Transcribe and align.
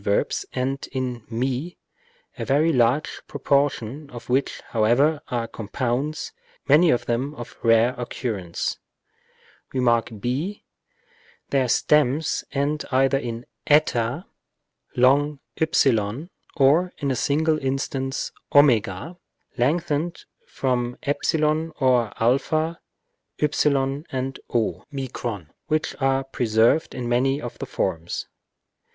verbs 0.03 0.47
end 0.53 0.87
in 0.91 1.21
ju, 1.29 1.73
a 2.35 2.43
very 2.43 2.73
large 2.73 3.21
proportion 3.27 4.09
of 4.09 4.29
which, 4.29 4.59
however, 4.69 5.21
are 5.27 5.47
compounds, 5.47 6.31
many 6.67 6.89
of 6.89 7.05
them 7.05 7.35
of 7.35 7.55
rare 7.61 7.93
occurrence. 7.99 8.79
Rem. 9.71 9.83
ὃ. 9.85 10.63
Their 11.51 11.67
stems 11.69 12.43
end 12.51 12.83
either 12.91 13.19
in 13.19 13.45
ἡ, 13.67 14.25
ὕ, 14.97 16.29
or 16.55 16.93
(in 16.97 17.11
a 17.11 17.15
single 17.15 17.59
instance) 17.59 18.31
w, 18.51 19.15
lengthened 19.55 20.25
from 20.47 20.97
ε 21.03 21.11
or 21.79 22.11
ἃ, 22.19 22.77
ὕ 23.39 24.05
and 24.09 24.39
o, 24.49 24.83
which 25.67 25.95
are 26.01 26.23
preserved 26.23 26.95
in 26.95 27.07
many 27.07 27.39
of 27.39 27.59
the 27.59 27.67
forms. 27.67 28.25